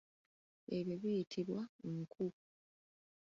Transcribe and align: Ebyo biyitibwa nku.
Ebyo 0.77 0.95
biyitibwa 1.01 1.61
nku. 1.95 2.27